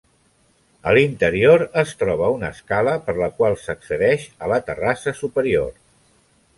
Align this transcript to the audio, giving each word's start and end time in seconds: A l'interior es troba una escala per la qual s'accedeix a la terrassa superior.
A 0.91 0.93
l'interior 0.97 1.65
es 1.83 1.91
troba 2.01 2.31
una 2.37 2.51
escala 2.57 2.97
per 3.05 3.17
la 3.21 3.31
qual 3.37 3.61
s'accedeix 3.67 4.27
a 4.47 4.53
la 4.57 4.63
terrassa 4.71 5.19
superior. 5.25 5.75